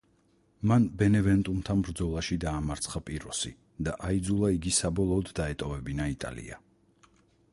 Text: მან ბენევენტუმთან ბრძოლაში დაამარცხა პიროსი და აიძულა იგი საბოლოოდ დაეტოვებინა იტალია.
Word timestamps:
მან 0.69 0.85
ბენევენტუმთან 1.01 1.81
ბრძოლაში 1.87 2.37
დაამარცხა 2.45 3.01
პიროსი 3.09 3.51
და 3.89 3.95
აიძულა 4.09 4.51
იგი 4.57 4.73
საბოლოოდ 4.79 5.29
დაეტოვებინა 5.41 6.11
იტალია. 6.17 6.61